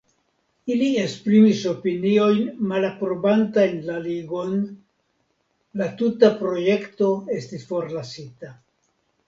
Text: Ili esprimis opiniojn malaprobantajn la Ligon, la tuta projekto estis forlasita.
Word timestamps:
Ili 0.75 0.85
esprimis 1.01 1.59
opiniojn 1.71 2.41
malaprobantajn 2.71 3.77
la 3.91 3.99
Ligon, 4.07 4.57
la 5.83 5.91
tuta 6.03 6.35
projekto 6.43 7.15
estis 7.39 7.71
forlasita. 7.73 8.55